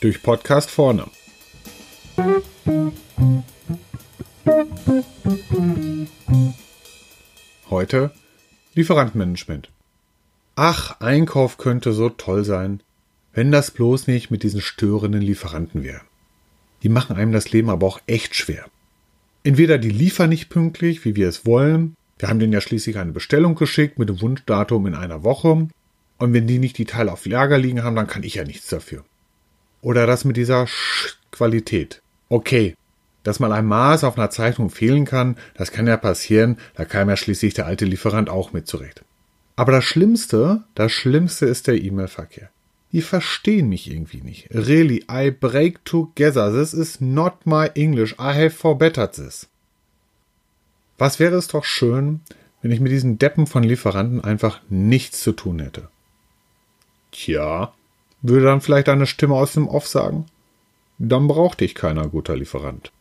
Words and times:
Durch 0.00 0.22
Podcast 0.22 0.70
vorne. 0.70 1.06
Heute 7.68 8.12
Lieferantenmanagement. 8.74 9.70
Ach, 10.56 11.00
Einkauf 11.00 11.58
könnte 11.58 11.92
so 11.92 12.08
toll 12.08 12.44
sein, 12.44 12.82
wenn 13.32 13.52
das 13.52 13.70
bloß 13.70 14.06
nicht 14.06 14.30
mit 14.30 14.42
diesen 14.42 14.60
störenden 14.60 15.22
Lieferanten 15.22 15.82
wäre. 15.82 16.02
Die 16.82 16.88
machen 16.88 17.16
einem 17.16 17.32
das 17.32 17.52
Leben 17.52 17.70
aber 17.70 17.86
auch 17.86 18.00
echt 18.06 18.34
schwer. 18.34 18.66
Entweder 19.42 19.78
die 19.78 19.90
liefern 19.90 20.30
nicht 20.30 20.48
pünktlich, 20.48 21.04
wie 21.04 21.16
wir 21.16 21.28
es 21.28 21.46
wollen, 21.46 21.96
wir 22.20 22.28
haben 22.28 22.38
denen 22.38 22.52
ja 22.52 22.60
schließlich 22.60 22.98
eine 22.98 23.12
Bestellung 23.12 23.54
geschickt 23.54 23.98
mit 23.98 24.08
dem 24.08 24.20
Wunschdatum 24.20 24.86
in 24.86 24.94
einer 24.94 25.24
Woche, 25.24 25.68
und 26.18 26.34
wenn 26.34 26.46
die 26.46 26.58
nicht 26.58 26.76
die 26.76 26.84
Teile 26.84 27.12
auf 27.12 27.24
Lager 27.24 27.56
liegen 27.56 27.82
haben, 27.82 27.96
dann 27.96 28.06
kann 28.06 28.22
ich 28.22 28.34
ja 28.34 28.44
nichts 28.44 28.68
dafür. 28.68 29.04
Oder 29.80 30.06
das 30.06 30.26
mit 30.26 30.36
dieser 30.36 30.66
Sch 30.66 31.16
Qualität. 31.32 32.02
Okay, 32.28 32.74
dass 33.22 33.40
mal 33.40 33.52
ein 33.52 33.64
Maß 33.64 34.04
auf 34.04 34.18
einer 34.18 34.30
Zeichnung 34.30 34.68
fehlen 34.68 35.04
kann, 35.06 35.36
das 35.54 35.72
kann 35.72 35.86
ja 35.86 35.96
passieren, 35.96 36.58
da 36.74 36.84
kam 36.84 37.08
ja 37.08 37.16
schließlich 37.16 37.54
der 37.54 37.66
alte 37.66 37.86
Lieferant 37.86 38.28
auch 38.28 38.52
mit 38.52 38.66
zurecht. 38.66 39.02
Aber 39.56 39.72
das 39.72 39.84
Schlimmste, 39.84 40.64
das 40.74 40.92
Schlimmste 40.92 41.46
ist 41.46 41.66
der 41.66 41.82
E-Mail-Verkehr. 41.82 42.50
Die 42.92 43.02
verstehen 43.02 43.68
mich 43.68 43.90
irgendwie 43.90 44.20
nicht. 44.20 44.48
Really, 44.50 45.04
I 45.10 45.30
break 45.30 45.84
together. 45.84 46.52
This 46.52 46.74
is 46.74 47.00
not 47.00 47.46
my 47.46 47.70
English. 47.74 48.14
I 48.14 48.34
have 48.34 48.50
forbettered 48.50 49.12
this. 49.12 49.48
Was 51.00 51.18
wäre 51.18 51.36
es 51.36 51.48
doch 51.48 51.64
schön, 51.64 52.20
wenn 52.62 52.72
ich 52.72 52.80
mit 52.80 52.92
diesen 52.92 53.18
Deppen 53.18 53.46
von 53.46 53.62
Lieferanten 53.62 54.22
einfach 54.22 54.60
nichts 54.68 55.22
zu 55.22 55.32
tun 55.32 55.58
hätte. 55.60 55.88
Tja, 57.10 57.72
würde 58.22 58.44
dann 58.44 58.60
vielleicht 58.60 58.88
eine 58.88 59.06
Stimme 59.06 59.34
aus 59.34 59.54
dem 59.54 59.66
Off 59.66 59.86
sagen? 59.86 60.26
Dann 60.98 61.26
braucht 61.26 61.60
dich 61.60 61.74
keiner 61.74 62.08
guter 62.08 62.36
Lieferant. 62.36 62.92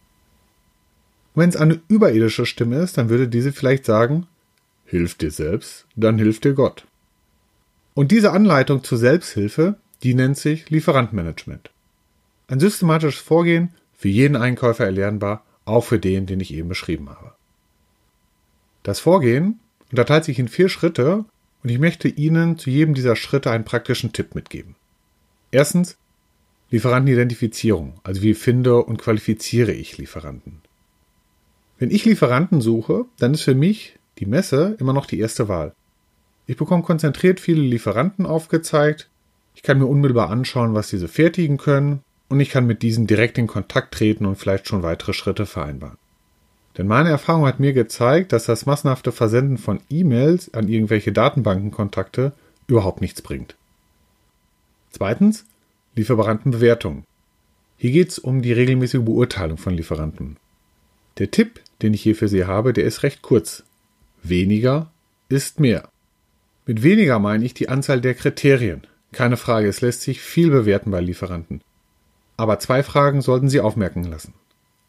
Wenn 1.36 1.50
es 1.50 1.58
eine 1.58 1.82
überirdische 1.90 2.46
Stimme 2.46 2.78
ist, 2.78 2.98
dann 2.98 3.10
würde 3.10 3.28
diese 3.28 3.52
vielleicht 3.52 3.86
sagen, 3.86 4.28
hilf 4.86 5.16
dir 5.16 5.32
selbst, 5.32 5.86
dann 5.96 6.18
hilft 6.18 6.46
dir 6.46 6.54
Gott. 6.54 6.86
Und 7.96 8.12
diese 8.12 8.32
Anleitung 8.32 8.84
zur 8.84 8.98
Selbsthilfe, 8.98 9.76
die 10.04 10.14
nennt 10.14 10.38
sich 10.38 10.70
Lieferantmanagement. 10.70 11.70
Ein 12.48 12.62
systematisches 12.62 13.20
Vorgehen, 13.20 13.74
für 13.94 14.08
jeden 14.08 14.38
Einkäufer 14.38 14.86
erlernbar, 14.86 15.44
auch 15.66 15.84
für 15.84 16.00
den, 16.00 16.26
den 16.26 16.40
ich 16.40 16.54
eben 16.54 16.70
beschrieben 16.70 17.10
habe. 17.10 17.34
Das 18.84 19.00
Vorgehen 19.00 19.60
unterteilt 19.92 20.26
sich 20.26 20.40
in 20.40 20.48
vier 20.48 20.70
Schritte 20.70 21.26
und 21.64 21.70
ich 21.70 21.80
möchte 21.80 22.08
Ihnen 22.08 22.58
zu 22.58 22.70
jedem 22.70 22.94
dieser 22.94 23.16
Schritte 23.16 23.52
einen 23.52 23.66
praktischen 23.66 24.14
Tipp 24.14 24.36
mitgeben. 24.36 24.76
Erstens 25.52 25.98
Lieferantenidentifizierung, 26.72 28.00
also 28.04 28.22
wie 28.22 28.36
finde 28.36 28.84
und 28.84 28.98
qualifiziere 28.98 29.72
ich 29.72 29.98
Lieferanten. 29.98 30.62
Wenn 31.80 31.92
ich 31.92 32.06
Lieferanten 32.06 32.62
suche, 32.62 33.06
dann 33.18 33.34
ist 33.34 33.42
für 33.42 33.56
mich 33.56 33.98
die 34.20 34.26
Messe 34.26 34.76
immer 34.80 34.94
noch 34.94 35.06
die 35.06 35.20
erste 35.20 35.48
Wahl. 35.48 35.74
Ich 36.46 36.58
bekomme 36.58 36.84
konzentriert 36.84 37.40
viele 37.40 37.62
Lieferanten 37.62 38.26
aufgezeigt, 38.26 39.10
ich 39.56 39.64
kann 39.64 39.80
mir 39.80 39.88
unmittelbar 39.88 40.30
anschauen, 40.30 40.74
was 40.74 40.90
diese 40.90 41.08
fertigen 41.08 41.58
können 41.58 42.02
und 42.30 42.40
ich 42.40 42.50
kann 42.50 42.68
mit 42.68 42.82
diesen 42.82 43.08
direkt 43.08 43.38
in 43.38 43.48
Kontakt 43.48 43.94
treten 43.94 44.26
und 44.26 44.36
vielleicht 44.36 44.68
schon 44.68 44.84
weitere 44.84 45.14
Schritte 45.14 45.46
vereinbaren. 45.46 45.98
Denn 46.78 46.88
meine 46.88 47.10
Erfahrung 47.10 47.46
hat 47.46 47.60
mir 47.60 47.74
gezeigt, 47.74 48.32
dass 48.32 48.46
das 48.46 48.66
massenhafte 48.66 49.12
Versenden 49.12 49.58
von 49.58 49.82
E-Mails 49.90 50.54
an 50.54 50.68
irgendwelche 50.68 51.12
Datenbankenkontakte 51.12 52.34
überhaupt 52.68 53.02
nichts 53.02 53.22
bringt. 53.22 53.56
Zweitens, 54.92 55.46
Lieferantenbewertung. 55.96 57.04
Hier 57.78 57.92
geht 57.92 58.10
es 58.10 58.20
um 58.20 58.42
die 58.42 58.54
regelmäßige 58.54 59.02
Beurteilung 59.02 59.58
von 59.58 59.74
Lieferanten. 59.74 60.38
Der 61.18 61.32
Tipp, 61.32 61.62
den 61.82 61.94
ich 61.94 62.02
hier 62.02 62.16
für 62.16 62.28
Sie 62.28 62.46
habe, 62.46 62.74
der 62.74 62.86
ist 62.86 63.04
recht 63.04 63.22
kurz. 63.22 63.64
Weniger 64.24 64.92
ist 65.28 65.60
mehr. 65.60 65.90
Mit 66.66 66.84
weniger 66.84 67.20
meine 67.20 67.46
ich 67.46 67.54
die 67.54 67.70
Anzahl 67.70 68.02
der 68.02 68.14
Kriterien. 68.14 68.86
Keine 69.12 69.38
Frage, 69.38 69.68
es 69.68 69.82
lässt 69.82 70.02
sich 70.02 70.22
viel 70.22 70.50
bewerten 70.50 70.92
bei 70.92 71.02
Lieferanten. 71.02 71.62
Aber 72.38 72.60
zwei 72.60 72.84
Fragen 72.84 73.22
sollten 73.22 73.50
Sie 73.50 73.60
aufmerken 73.60 74.04
lassen. 74.04 74.34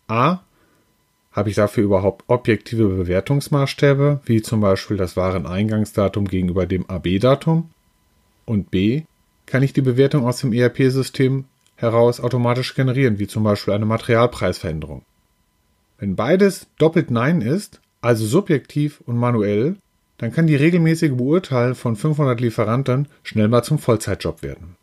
A. 0.08 0.40
Habe 1.32 1.48
ich 1.48 1.54
dafür 1.54 1.84
überhaupt 1.84 2.24
objektive 2.26 2.88
Bewertungsmaßstäbe, 2.88 4.20
wie 4.24 4.42
zum 4.42 4.60
Beispiel 4.60 4.96
das 4.96 5.16
Wareneingangsdatum 5.16 6.26
gegenüber 6.26 6.66
dem 6.66 6.88
AB-Datum? 6.90 7.70
Und 8.46 8.70
B. 8.70 9.02
Kann 9.46 9.62
ich 9.62 9.72
die 9.72 9.82
Bewertung 9.82 10.26
aus 10.26 10.38
dem 10.38 10.52
ERP-System 10.52 11.44
heraus 11.76 12.20
automatisch 12.20 12.74
generieren, 12.74 13.18
wie 13.18 13.26
zum 13.26 13.44
Beispiel 13.44 13.74
eine 13.74 13.86
Materialpreisveränderung? 13.86 15.02
Wenn 15.98 16.16
beides 16.16 16.66
doppelt 16.78 17.10
Nein 17.10 17.42
ist, 17.42 17.80
also 18.00 18.26
subjektiv 18.26 19.00
und 19.06 19.16
manuell, 19.16 19.76
dann 20.18 20.32
kann 20.32 20.46
die 20.46 20.56
regelmäßige 20.56 21.12
Beurteilung 21.12 21.74
von 21.74 21.96
500 21.96 22.40
Lieferanten 22.40 23.08
schnell 23.22 23.48
mal 23.48 23.62
zum 23.62 23.78
Vollzeitjob 23.78 24.42
werden. 24.42 24.76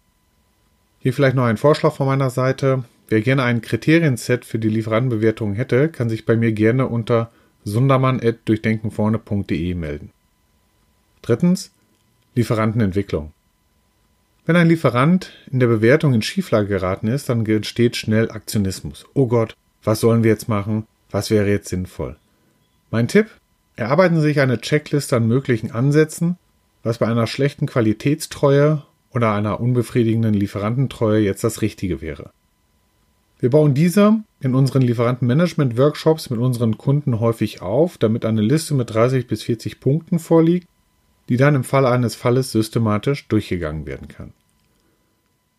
Hier 0.99 1.13
vielleicht 1.13 1.35
noch 1.35 1.45
ein 1.45 1.57
Vorschlag 1.57 1.93
von 1.93 2.07
meiner 2.07 2.29
Seite. 2.29 2.83
Wer 3.09 3.21
gerne 3.21 3.43
ein 3.43 3.61
Kriterienset 3.61 4.43
für 4.43 4.59
die 4.59 4.67
Lieferantenbewertung 4.69 5.53
hätte, 5.53 5.87
kann 5.89 6.09
sich 6.09 6.25
bei 6.25 6.35
mir 6.35 6.51
gerne 6.51 6.87
unter 6.87 7.31
sundermann.durchdenkenvorne.de 7.63 9.73
melden. 9.75 10.11
Drittens 11.21 11.71
Lieferantenentwicklung. 12.35 13.31
Wenn 14.45 14.55
ein 14.55 14.69
Lieferant 14.69 15.33
in 15.51 15.59
der 15.59 15.67
Bewertung 15.67 16.13
in 16.13 16.21
Schieflage 16.21 16.67
geraten 16.67 17.07
ist, 17.07 17.27
dann 17.29 17.45
entsteht 17.45 17.97
schnell 17.97 18.31
Aktionismus. 18.31 19.05
Oh 19.13 19.27
Gott, 19.27 19.55
was 19.83 19.99
sollen 19.99 20.23
wir 20.23 20.31
jetzt 20.31 20.47
machen? 20.47 20.87
Was 21.09 21.31
wäre 21.31 21.49
jetzt 21.49 21.69
sinnvoll? 21.69 22.17
Mein 22.91 23.07
Tipp? 23.07 23.27
Erarbeiten 23.75 24.15
Sie 24.15 24.21
sich 24.21 24.39
eine 24.39 24.59
Checkliste 24.59 25.17
an 25.17 25.27
möglichen 25.27 25.71
Ansätzen, 25.71 26.37
was 26.83 26.99
bei 26.99 27.07
einer 27.07 27.27
schlechten 27.27 27.67
Qualitätstreue 27.67 28.83
oder 29.11 29.33
einer 29.33 29.59
unbefriedigenden 29.59 30.33
Lieferantentreue 30.33 31.19
jetzt 31.19 31.43
das 31.43 31.61
Richtige 31.61 32.01
wäre. 32.01 32.31
Wir 33.39 33.49
bauen 33.51 33.73
diese 33.73 34.23
in 34.39 34.55
unseren 34.55 34.81
Lieferantenmanagement-Workshops 34.81 36.29
mit 36.29 36.39
unseren 36.39 36.77
Kunden 36.77 37.19
häufig 37.19 37.61
auf, 37.61 37.97
damit 37.97 38.25
eine 38.25 38.41
Liste 38.41 38.73
mit 38.73 38.91
30 38.91 39.27
bis 39.27 39.43
40 39.43 39.79
Punkten 39.79 40.19
vorliegt, 40.19 40.67
die 41.29 41.37
dann 41.37 41.55
im 41.55 41.63
Falle 41.63 41.89
eines 41.89 42.15
Falles 42.15 42.51
systematisch 42.51 43.27
durchgegangen 43.27 43.85
werden 43.85 44.07
kann. 44.07 44.33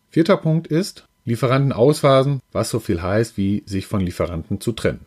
Vierter 0.09 0.37
Punkt 0.37 0.67
ist 0.67 1.07
Lieferanten 1.25 1.71
ausphasen, 1.71 2.41
was 2.51 2.69
so 2.69 2.79
viel 2.79 3.01
heißt 3.01 3.37
wie 3.37 3.63
sich 3.65 3.85
von 3.85 4.01
Lieferanten 4.01 4.59
zu 4.59 4.71
trennen. 4.71 5.05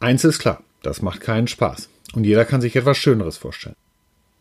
Eins 0.00 0.24
ist 0.24 0.40
klar, 0.40 0.62
das 0.82 1.02
macht 1.02 1.20
keinen 1.20 1.46
Spaß 1.46 1.88
und 2.14 2.24
jeder 2.24 2.44
kann 2.44 2.60
sich 2.60 2.76
etwas 2.76 2.98
Schöneres 2.98 3.38
vorstellen. 3.38 3.76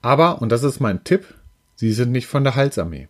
Aber, 0.02 0.42
und 0.42 0.52
das 0.52 0.64
ist 0.64 0.80
mein 0.80 1.04
Tipp, 1.04 1.34
Sie 1.76 1.92
sind 1.92 2.12
nicht 2.12 2.28
von 2.28 2.44
der 2.44 2.56
Halsarmee. 2.56 3.08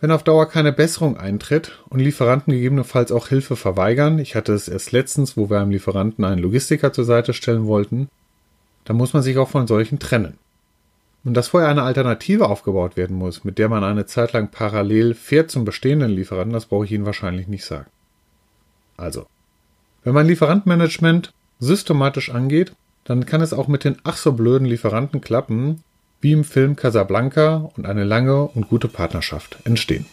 Wenn 0.00 0.10
auf 0.10 0.22
Dauer 0.22 0.48
keine 0.48 0.72
Besserung 0.72 1.16
eintritt 1.16 1.80
und 1.88 2.00
Lieferanten 2.00 2.52
gegebenenfalls 2.52 3.12
auch 3.12 3.28
Hilfe 3.28 3.56
verweigern, 3.56 4.18
ich 4.18 4.34
hatte 4.34 4.52
es 4.52 4.68
erst 4.68 4.92
letztens, 4.92 5.36
wo 5.36 5.48
wir 5.48 5.60
einem 5.60 5.70
Lieferanten 5.70 6.24
einen 6.24 6.42
Logistiker 6.42 6.92
zur 6.92 7.04
Seite 7.04 7.32
stellen 7.32 7.66
wollten, 7.66 8.08
dann 8.84 8.96
muss 8.96 9.14
man 9.14 9.22
sich 9.22 9.38
auch 9.38 9.48
von 9.48 9.66
solchen 9.66 9.98
trennen. 9.98 10.38
Und 11.24 11.34
dass 11.34 11.48
vorher 11.48 11.70
eine 11.70 11.84
Alternative 11.84 12.50
aufgebaut 12.50 12.98
werden 12.98 13.16
muss, 13.16 13.44
mit 13.44 13.56
der 13.58 13.70
man 13.70 13.82
eine 13.82 14.04
Zeit 14.04 14.34
lang 14.34 14.50
parallel 14.50 15.14
fährt 15.14 15.50
zum 15.50 15.64
bestehenden 15.64 16.10
Lieferanten, 16.10 16.52
das 16.52 16.66
brauche 16.66 16.84
ich 16.84 16.92
Ihnen 16.92 17.06
wahrscheinlich 17.06 17.48
nicht 17.48 17.64
sagen. 17.64 17.86
Also, 18.98 19.26
wenn 20.02 20.12
man 20.12 20.26
Lieferantenmanagement 20.26 21.32
systematisch 21.60 22.30
angeht, 22.30 22.74
dann 23.04 23.24
kann 23.24 23.40
es 23.40 23.54
auch 23.54 23.68
mit 23.68 23.84
den 23.84 23.96
ach 24.04 24.18
so 24.18 24.32
blöden 24.32 24.66
Lieferanten 24.66 25.22
klappen, 25.22 25.82
wie 26.24 26.32
im 26.32 26.42
Film 26.42 26.74
Casablanca 26.74 27.70
und 27.76 27.84
eine 27.84 28.02
lange 28.02 28.46
und 28.46 28.66
gute 28.70 28.88
Partnerschaft 28.88 29.58
entstehen. 29.64 30.06